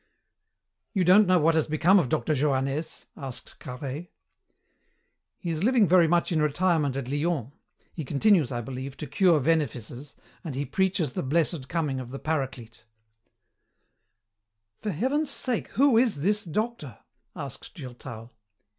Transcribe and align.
"You 0.93 1.03
don't 1.03 1.27
know 1.27 1.37
what 1.37 1.53
has 1.53 1.67
become 1.67 1.99
of 1.99 2.09
Dr. 2.09 2.33
Johannès?" 2.33 3.05
asked 3.15 3.59
Carhaix. 3.59 4.07
"He 5.37 5.51
is 5.51 5.63
living 5.63 5.87
very 5.87 6.07
much 6.07 6.31
in 6.31 6.41
retirement 6.41 6.95
at 6.95 7.07
Lyons. 7.07 7.51
He 7.93 8.03
continues, 8.03 8.51
I 8.51 8.61
believe, 8.61 8.97
to 8.97 9.05
cure 9.05 9.39
venefices, 9.39 10.15
and 10.43 10.55
he 10.55 10.65
preaches 10.65 11.13
the 11.13 11.21
blessed 11.21 11.69
coming 11.69 11.99
of 11.99 12.09
the 12.09 12.17
Paraclete." 12.17 12.83
"For 14.79 14.89
heaven's 14.89 15.29
sake, 15.29 15.67
who 15.73 15.99
is 15.99 16.15
this 16.21 16.45
doctor?" 16.45 16.97
asked 17.35 17.75
Durtal. 17.75 18.33